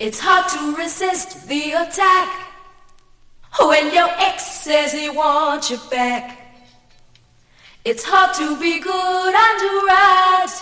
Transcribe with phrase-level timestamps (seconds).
[0.00, 2.28] It's hard to resist the attack
[3.58, 6.38] when your ex says he wants you back.
[7.84, 10.54] It's hard to be good and right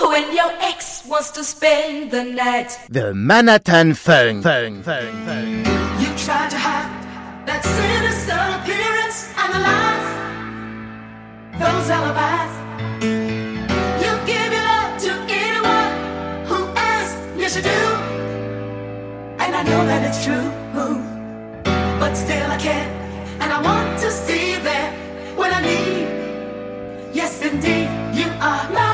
[0.00, 2.78] when your ex wants to spend the night.
[2.88, 4.40] The Manhattan Phone.
[4.40, 5.58] phone, phone, phone.
[6.00, 10.08] You tried to hide that sinister appearance and the lies,
[11.60, 12.55] those alibis.
[19.76, 20.48] know that it's true,
[22.00, 22.90] but still I can't,
[23.42, 24.90] and I want to see you there
[25.36, 26.06] when I need.
[27.12, 27.88] Yes, indeed,
[28.18, 28.85] you are my.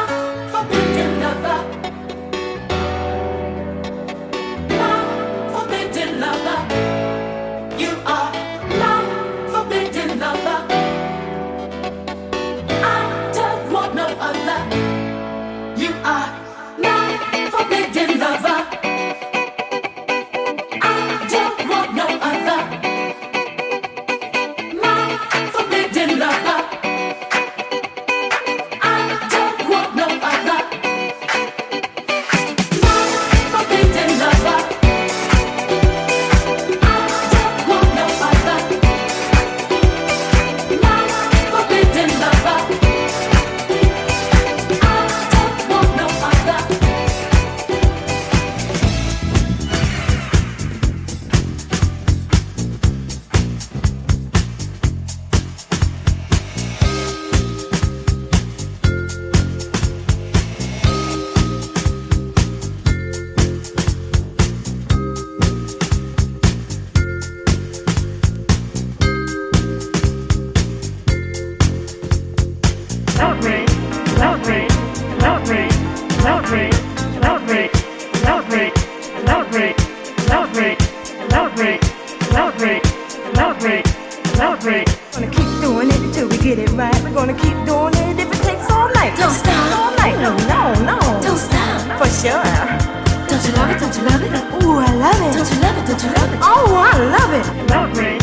[93.76, 93.80] it?
[93.80, 94.64] Don't you love it?
[94.64, 95.32] Ooh, I love it.
[95.36, 95.86] Don't you love it?
[95.88, 96.38] Don't you love it?
[96.42, 97.46] Oh, I love it.
[97.70, 98.18] Love me.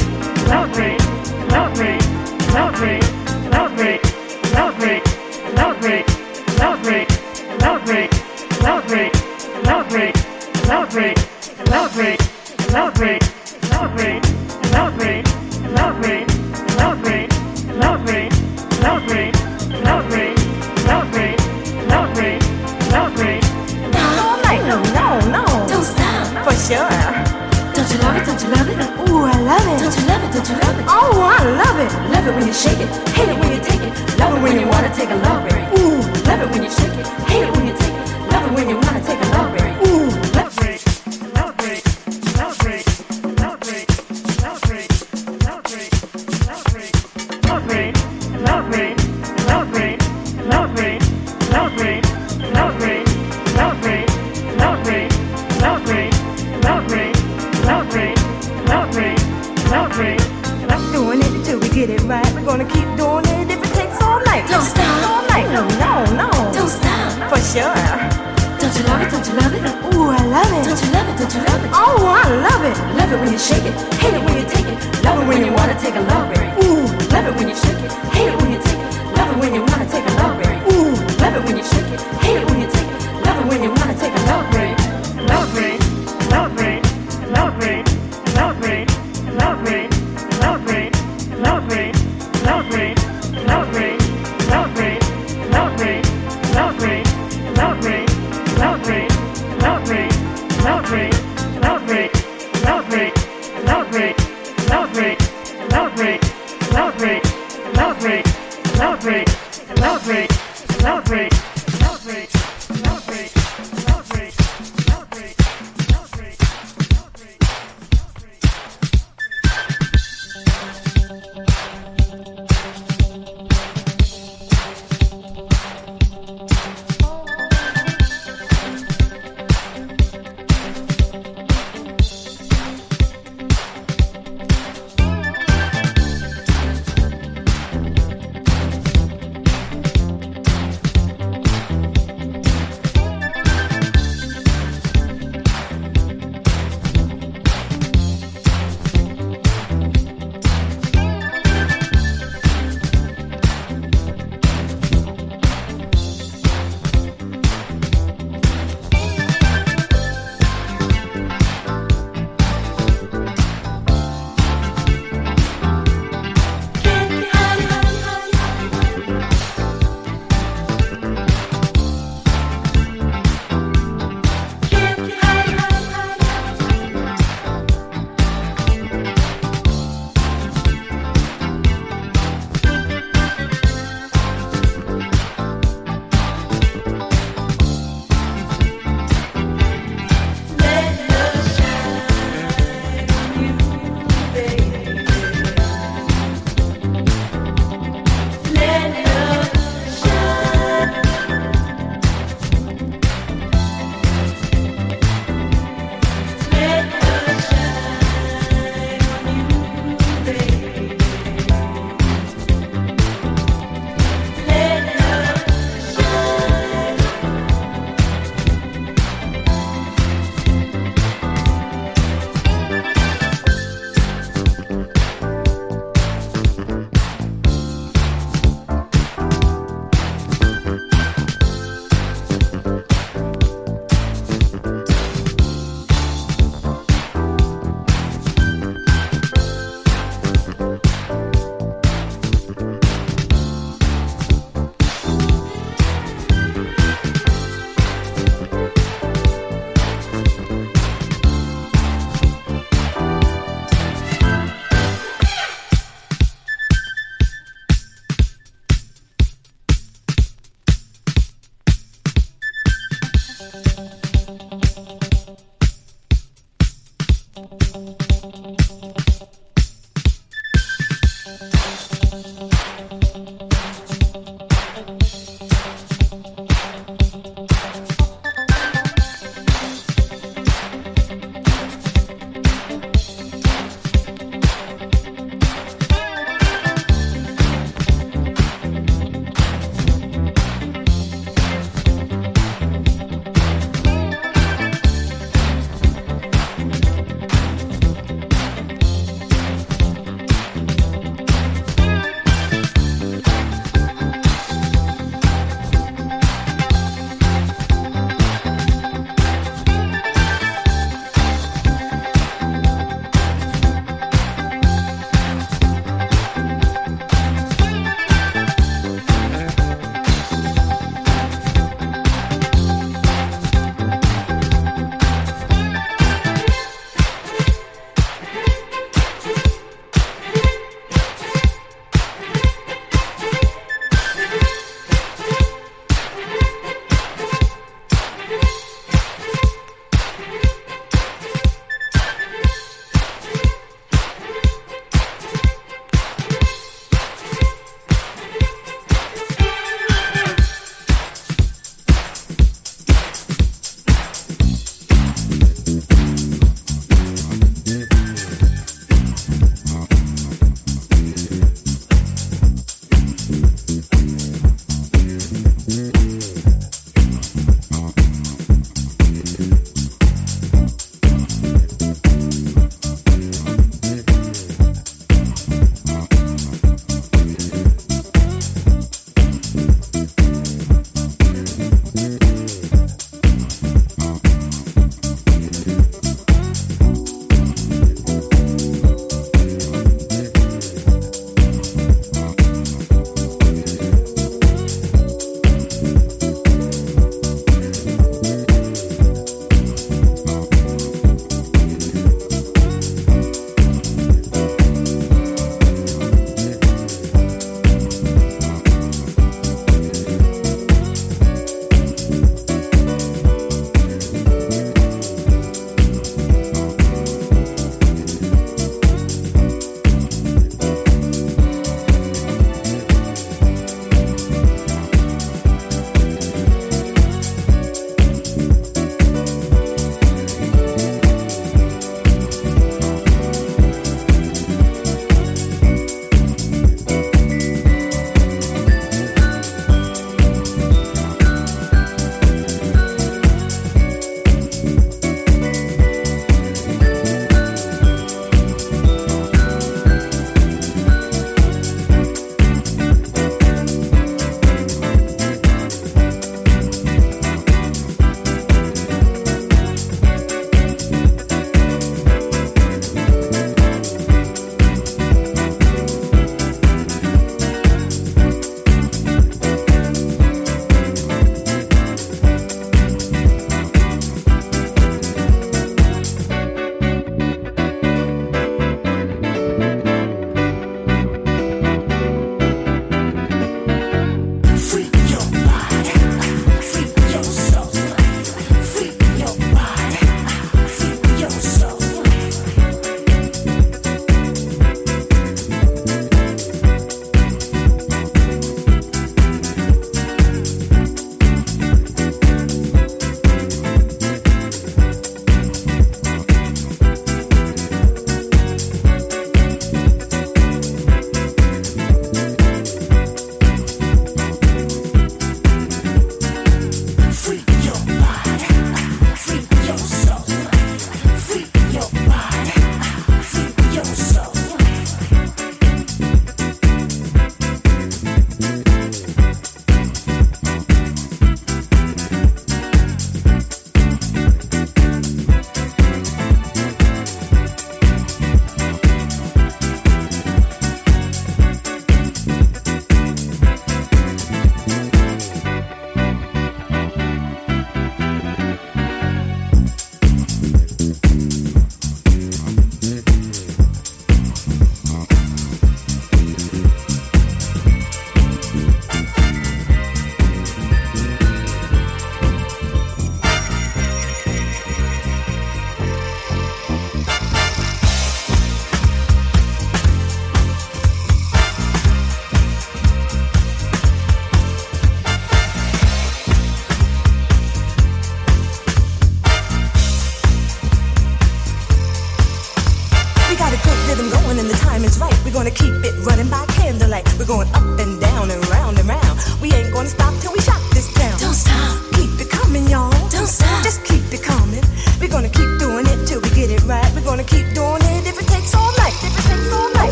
[0.48, 0.99] Love me.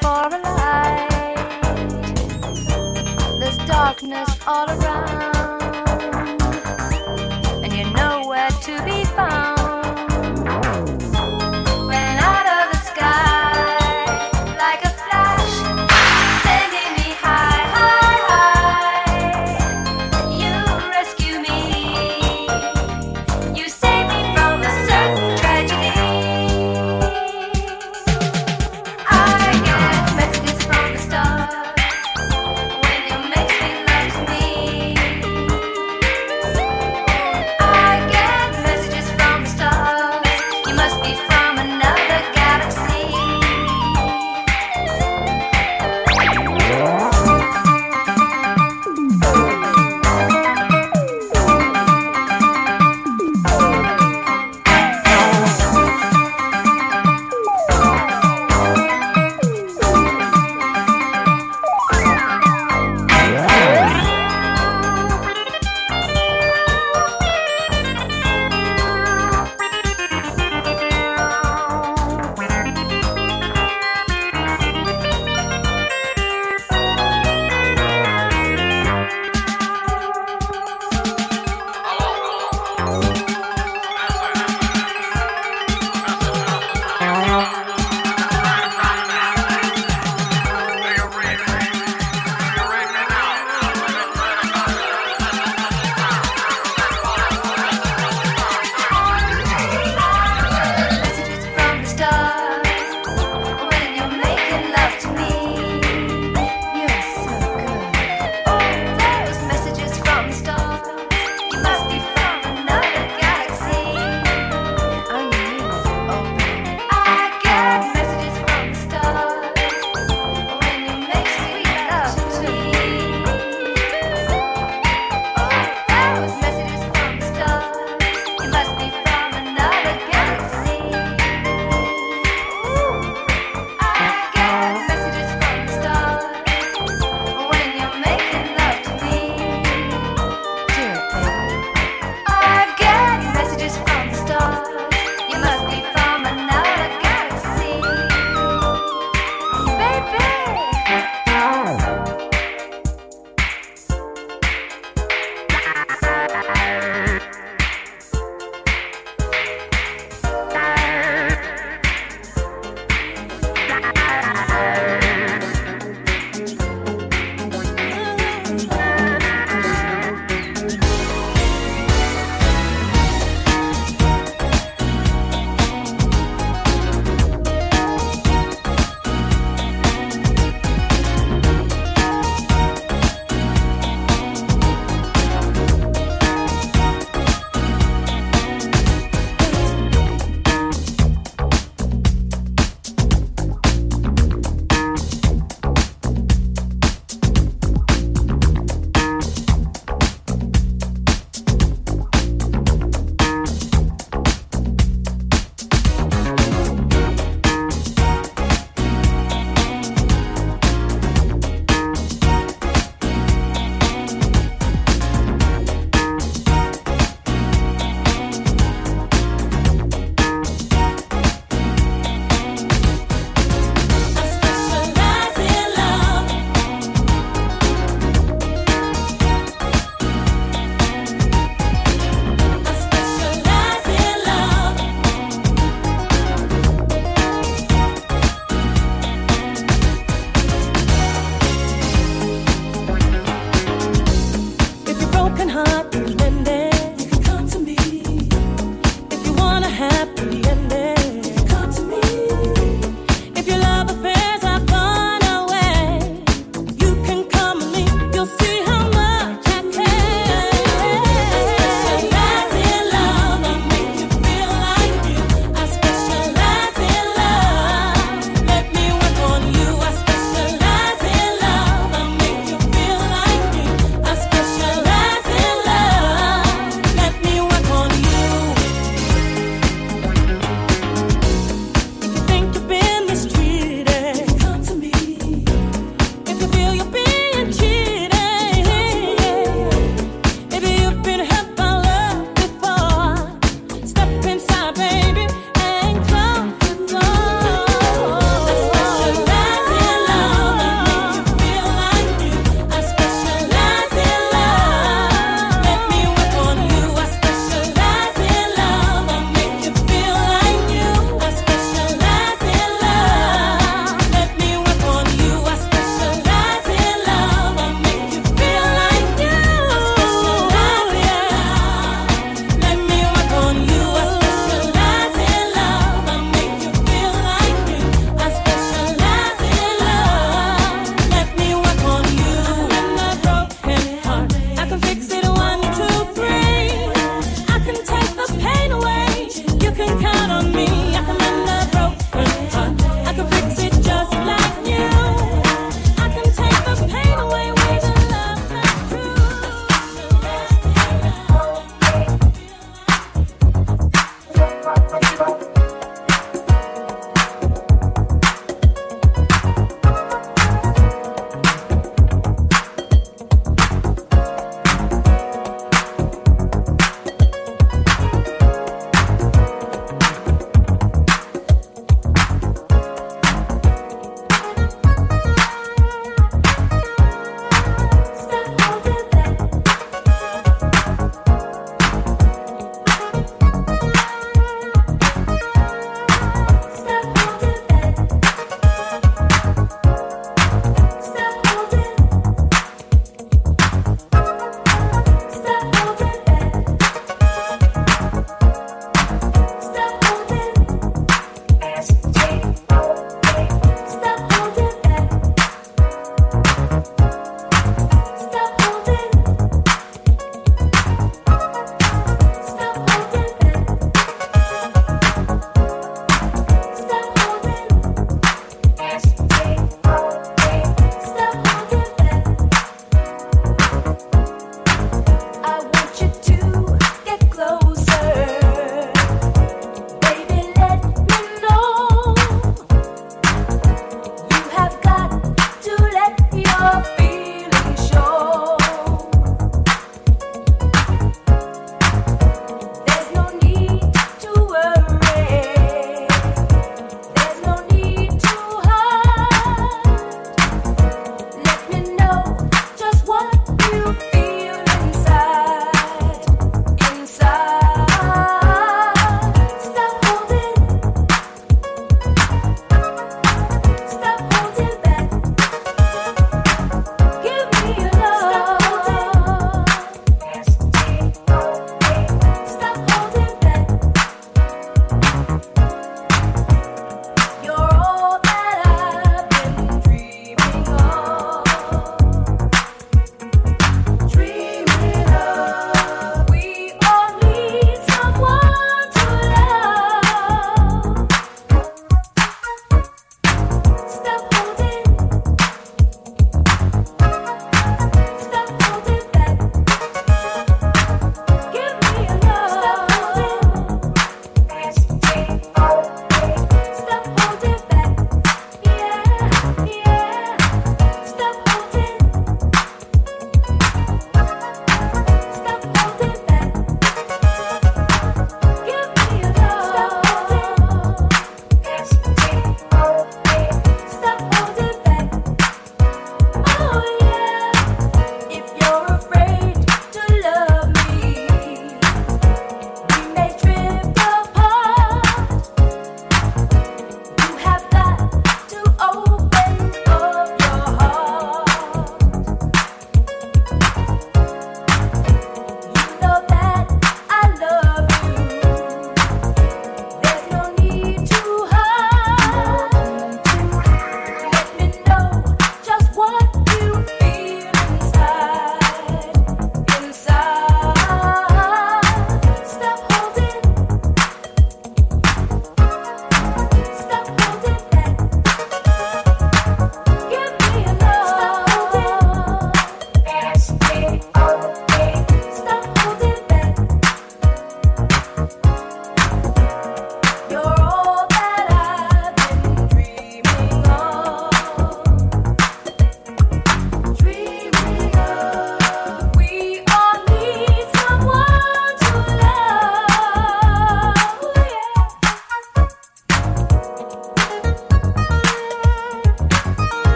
[0.00, 1.08] For a light,
[3.40, 5.35] there's darkness all around,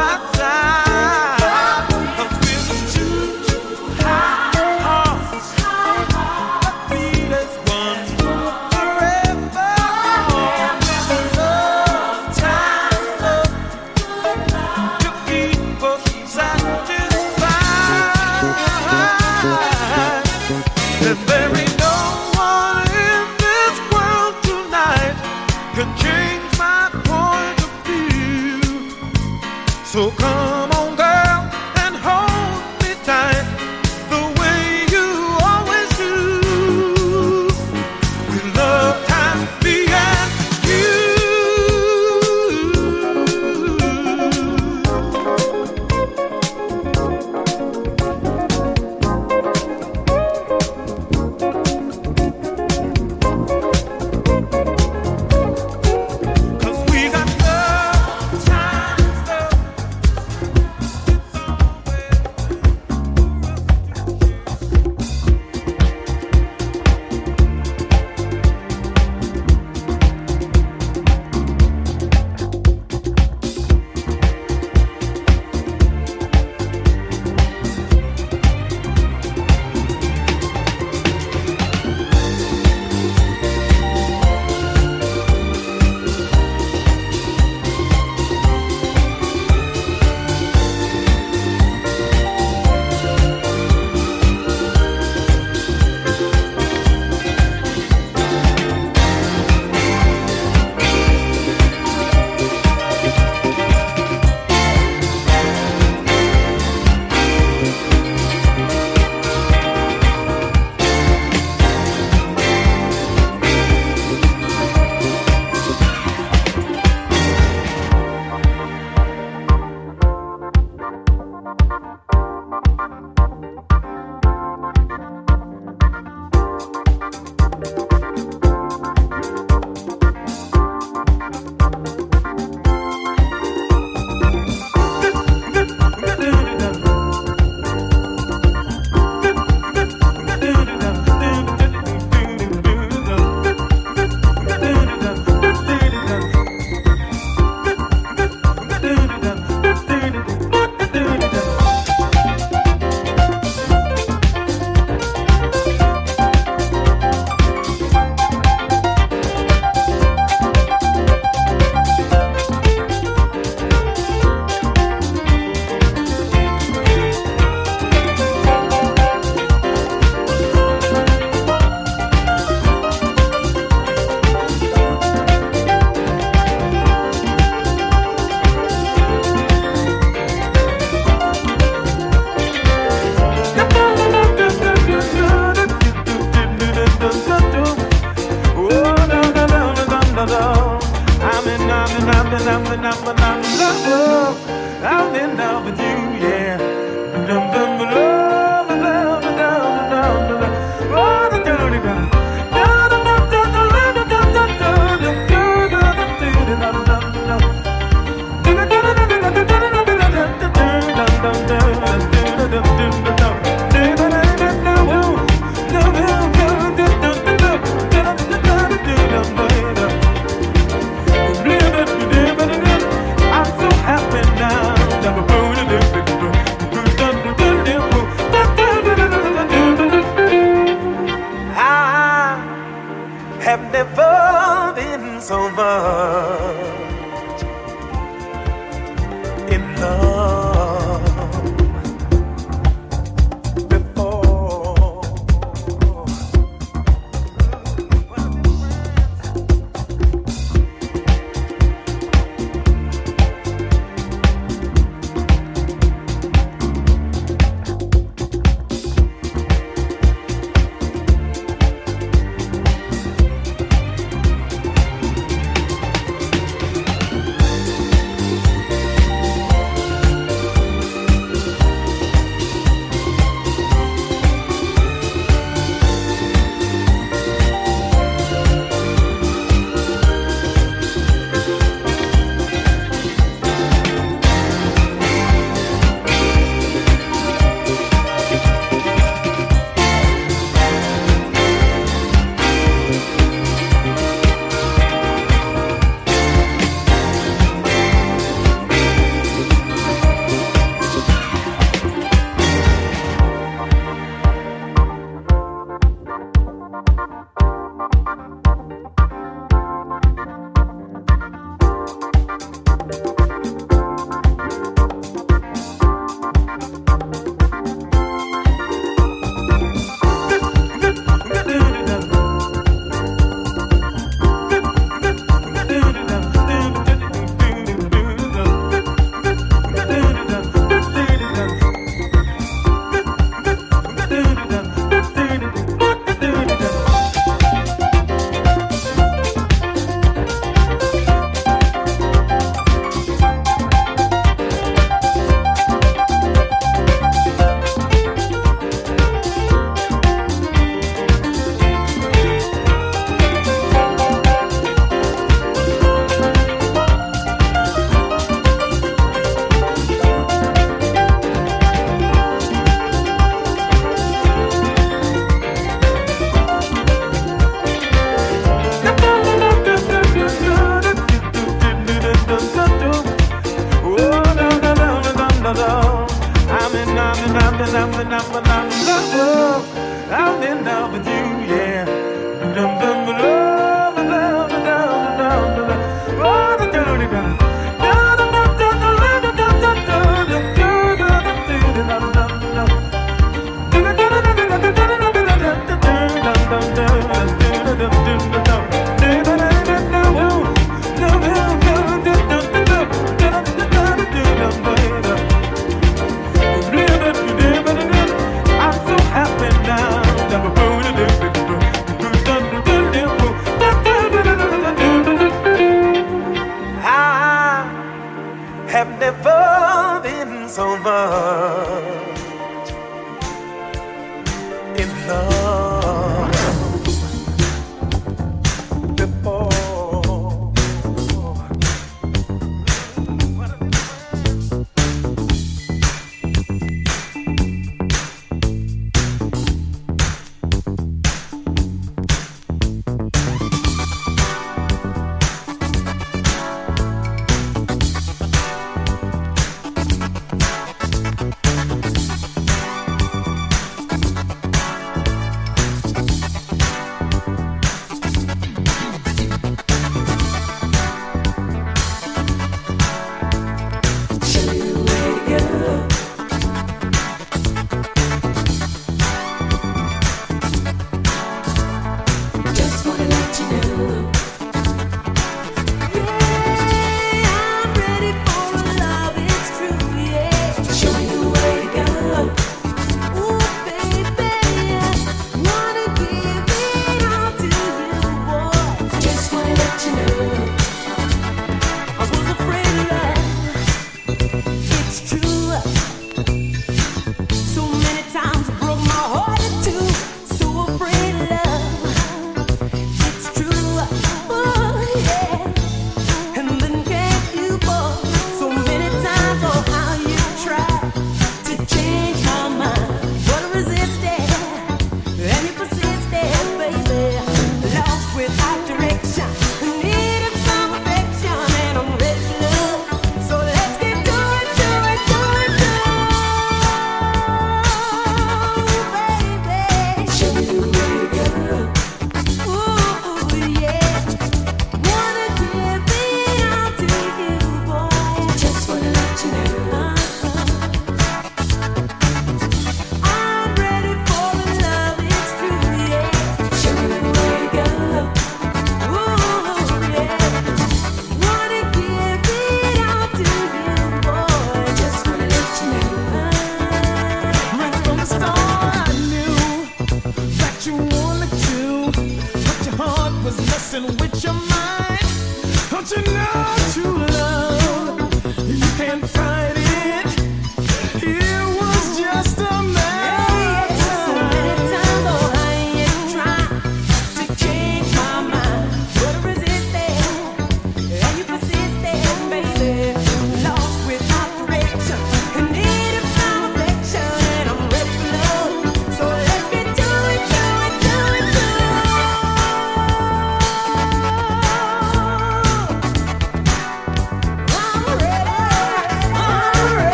[0.00, 0.39] my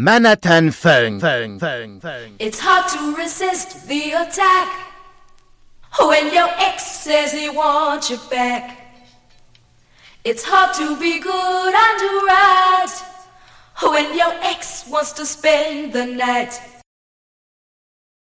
[0.00, 1.20] Manhattan Funk.
[1.20, 1.58] Funk.
[1.58, 2.02] Funk.
[2.02, 2.36] Funk.
[2.38, 4.92] It's hard to resist the attack
[5.98, 8.78] when your ex says he wants you back.
[10.22, 12.94] It's hard to be good and right
[13.82, 16.60] when your ex wants to spend the night.